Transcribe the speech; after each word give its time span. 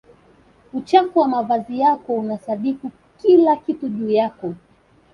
uchafu 0.73 1.19
wa 1.19 1.27
mavazi 1.27 1.79
yako 1.79 2.13
unasadifu 2.13 2.91
kila 3.17 3.55
kitu 3.55 3.89
juu 3.89 4.09
yako 4.11 4.53